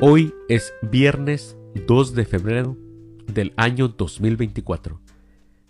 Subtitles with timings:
[0.00, 1.56] Hoy es viernes
[1.88, 2.76] 2 de febrero
[3.26, 5.00] del año 2024,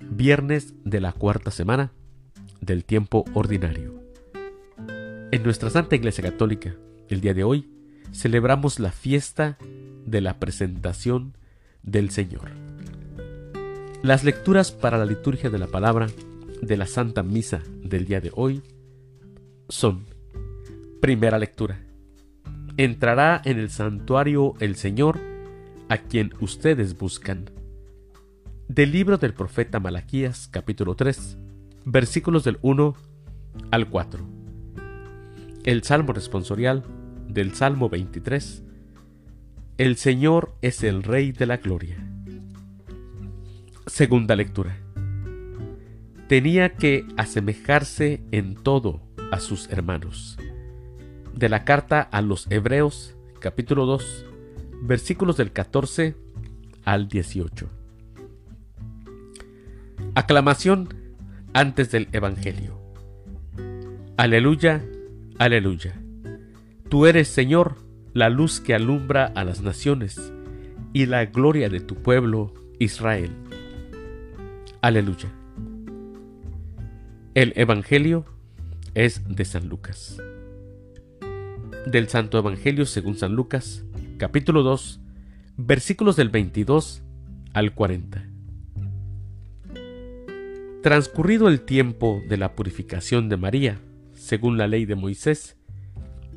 [0.00, 1.92] viernes de la cuarta semana
[2.60, 4.02] del tiempo ordinario.
[5.30, 6.74] En nuestra Santa Iglesia Católica,
[7.08, 7.70] el día de hoy,
[8.12, 9.58] celebramos la fiesta
[10.06, 11.36] de la presentación
[11.84, 12.50] del Señor.
[14.02, 16.08] Las lecturas para la liturgia de la palabra
[16.62, 18.64] de la Santa Misa del día de hoy
[19.68, 20.04] son,
[21.00, 21.85] primera lectura,
[22.76, 25.18] entrará en el santuario el Señor,
[25.88, 27.50] a quien ustedes buscan.
[28.68, 31.38] Del libro del profeta Malaquías, capítulo 3,
[31.84, 32.94] versículos del 1
[33.70, 34.26] al 4.
[35.64, 36.84] El salmo responsorial
[37.28, 38.62] del Salmo 23.
[39.78, 41.96] El Señor es el Rey de la Gloria.
[43.86, 44.76] Segunda lectura.
[46.28, 49.00] Tenía que asemejarse en todo
[49.30, 50.36] a sus hermanos
[51.36, 54.24] de la carta a los Hebreos, capítulo 2,
[54.82, 56.16] versículos del 14
[56.84, 57.68] al 18.
[60.14, 60.88] Aclamación
[61.52, 62.80] antes del Evangelio.
[64.16, 64.82] Aleluya,
[65.38, 66.00] aleluya.
[66.88, 67.76] Tú eres, Señor,
[68.14, 70.32] la luz que alumbra a las naciones
[70.94, 73.30] y la gloria de tu pueblo, Israel.
[74.80, 75.28] Aleluya.
[77.34, 78.24] El Evangelio
[78.94, 80.18] es de San Lucas
[81.86, 83.84] del Santo Evangelio según San Lucas,
[84.18, 85.00] capítulo 2,
[85.56, 87.04] versículos del 22
[87.54, 88.26] al 40.
[90.82, 93.78] Transcurrido el tiempo de la purificación de María,
[94.14, 95.56] según la ley de Moisés,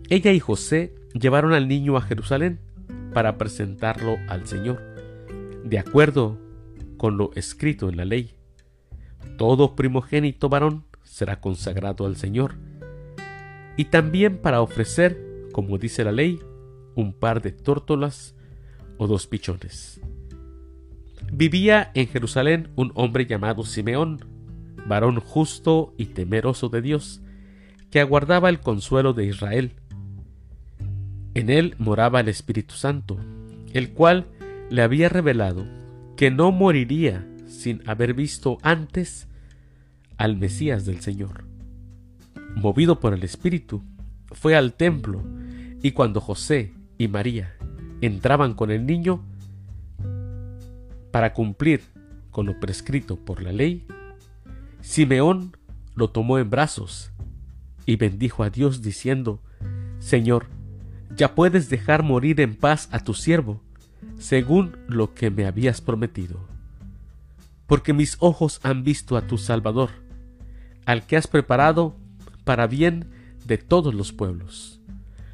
[0.10, 2.60] ella y José llevaron al niño a Jerusalén
[3.12, 4.80] para presentarlo al Señor,
[5.64, 6.40] de acuerdo
[6.98, 8.36] con lo escrito en la ley.
[9.38, 12.54] Todo primogénito varón será consagrado al Señor,
[13.78, 16.40] y también para ofrecer como dice la ley,
[16.96, 18.36] un par de tórtolas
[18.98, 20.02] o dos pichones.
[21.32, 24.20] Vivía en Jerusalén un hombre llamado Simeón,
[24.88, 27.22] varón justo y temeroso de Dios,
[27.92, 29.74] que aguardaba el consuelo de Israel.
[31.34, 33.18] En él moraba el Espíritu Santo,
[33.74, 34.28] el cual
[34.70, 35.66] le había revelado
[36.16, 39.28] que no moriría sin haber visto antes
[40.18, 41.46] al Mesías del Señor.
[42.56, 43.84] Movido por el Espíritu,
[44.32, 45.24] fue al templo
[45.82, 47.56] y cuando José y María
[48.02, 49.24] entraban con el niño
[51.12, 51.82] para cumplir
[52.32, 53.86] con lo prescrito por la ley,
[54.82, 55.58] Simeón
[55.96, 57.12] lo tomó en brazos
[57.86, 59.42] y bendijo a Dios diciendo,
[60.00, 60.48] Señor,
[61.16, 63.62] ya puedes dejar morir en paz a tu siervo,
[64.18, 66.40] según lo que me habías prometido.
[67.68, 69.90] Porque mis ojos han visto a tu Salvador,
[70.86, 71.96] al que has preparado
[72.44, 73.10] para bien
[73.46, 74.79] de todos los pueblos,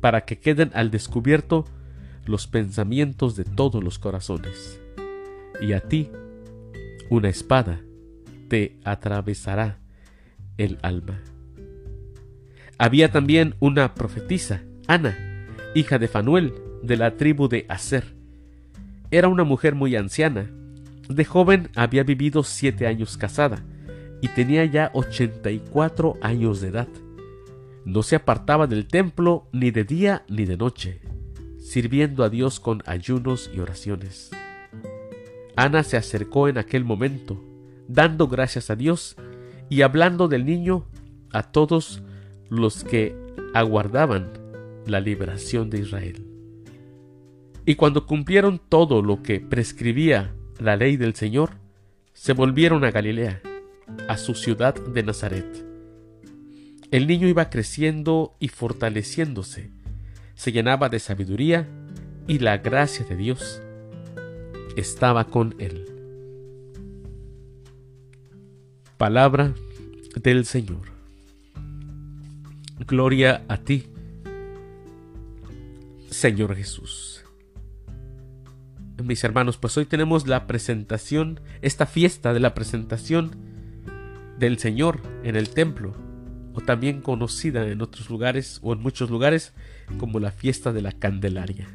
[0.00, 1.64] para que queden al descubierto
[2.24, 4.80] los pensamientos de todos los corazones.
[5.60, 6.10] Y a ti
[7.08, 7.80] una espada
[8.48, 9.78] te atravesará
[10.58, 11.20] el alma.
[12.78, 15.16] Había también una profetisa, Ana,
[15.74, 16.52] hija de Fanuel,
[16.82, 18.14] de la tribu de Aser.
[19.10, 20.50] Era una mujer muy anciana.
[21.08, 23.64] De joven había vivido siete años casada
[24.20, 26.88] y tenía ya ochenta y cuatro años de edad
[27.86, 31.00] no se apartaba del templo ni de día ni de noche,
[31.60, 34.32] sirviendo a Dios con ayunos y oraciones.
[35.54, 37.40] Ana se acercó en aquel momento,
[37.86, 39.16] dando gracias a Dios
[39.70, 40.84] y hablando del niño
[41.32, 42.02] a todos
[42.50, 43.16] los que
[43.54, 44.32] aguardaban
[44.84, 46.26] la liberación de Israel.
[47.64, 51.52] Y cuando cumplieron todo lo que prescribía la ley del Señor,
[52.12, 53.42] se volvieron a Galilea,
[54.08, 55.75] a su ciudad de Nazaret.
[56.90, 59.70] El niño iba creciendo y fortaleciéndose,
[60.34, 61.66] se llenaba de sabiduría
[62.28, 63.60] y la gracia de Dios
[64.76, 65.84] estaba con él.
[68.98, 69.52] Palabra
[70.22, 70.82] del Señor.
[72.86, 73.86] Gloria a ti,
[76.08, 77.24] Señor Jesús.
[79.02, 83.32] Mis hermanos, pues hoy tenemos la presentación, esta fiesta de la presentación
[84.38, 86.05] del Señor en el templo
[86.56, 89.52] o también conocida en otros lugares o en muchos lugares
[89.98, 91.68] como la fiesta de la Candelaria.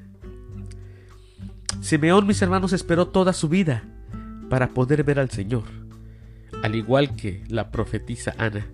[1.82, 3.84] Simeón, mis hermanos, esperó toda su vida
[4.50, 5.66] para poder ver al Señor,
[6.64, 8.66] al igual que la profetisa Ana.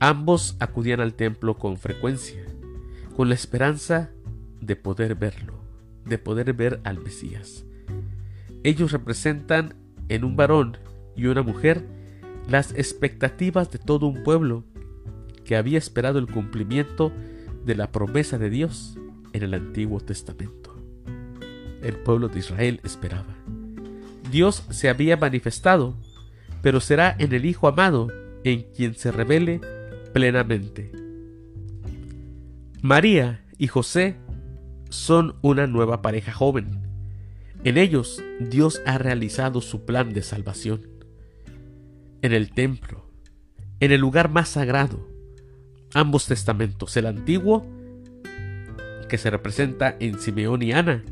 [0.00, 2.42] Ambos acudían al templo con frecuencia,
[3.14, 4.10] con la esperanza
[4.62, 5.60] de poder verlo,
[6.06, 7.66] de poder ver al Mesías.
[8.64, 9.74] Ellos representan
[10.08, 10.78] en un varón
[11.14, 11.84] y una mujer
[12.48, 14.64] las expectativas de todo un pueblo
[15.46, 17.12] que había esperado el cumplimiento
[17.64, 18.98] de la promesa de Dios
[19.32, 20.76] en el Antiguo Testamento.
[21.82, 23.36] El pueblo de Israel esperaba.
[24.30, 25.96] Dios se había manifestado,
[26.62, 28.08] pero será en el Hijo amado
[28.44, 29.60] en quien se revele
[30.12, 30.90] plenamente.
[32.82, 34.16] María y José
[34.88, 36.82] son una nueva pareja joven.
[37.62, 40.88] En ellos Dios ha realizado su plan de salvación.
[42.22, 43.10] En el templo,
[43.78, 45.15] en el lugar más sagrado,
[45.94, 47.66] ambos testamentos, el antiguo,
[49.08, 51.04] que se representa en Simeón y Ana,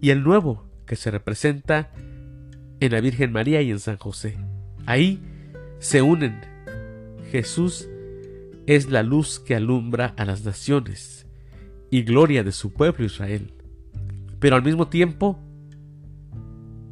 [0.00, 1.92] y el nuevo, que se representa
[2.80, 4.36] en la Virgen María y en San José.
[4.86, 5.20] Ahí
[5.78, 6.40] se unen.
[7.30, 7.88] Jesús
[8.66, 11.26] es la luz que alumbra a las naciones
[11.90, 13.52] y gloria de su pueblo Israel.
[14.38, 15.38] Pero al mismo tiempo,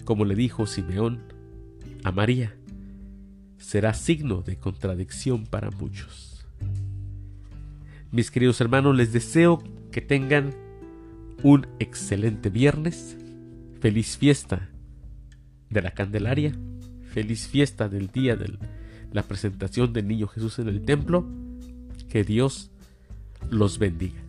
[0.04, 1.22] como le dijo Simeón
[2.04, 2.56] a María,
[3.58, 6.39] será signo de contradicción para muchos.
[8.12, 9.62] Mis queridos hermanos, les deseo
[9.92, 10.52] que tengan
[11.44, 13.16] un excelente viernes,
[13.80, 14.68] feliz fiesta
[15.68, 16.52] de la Candelaria,
[17.12, 18.58] feliz fiesta del día de
[19.12, 21.24] la presentación del Niño Jesús en el templo,
[22.08, 22.72] que Dios
[23.48, 24.20] los bendiga.